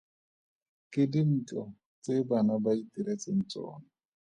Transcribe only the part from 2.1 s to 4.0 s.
bana ba itiretseng tsona.